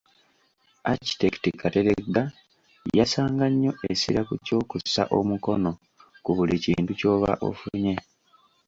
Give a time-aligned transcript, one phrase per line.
[0.91, 2.21] Architect Kateregga
[2.97, 5.71] yassanga nnyo essira ku ky'okussa omukono
[6.23, 7.95] ku buli kintu ky’oba ofunye.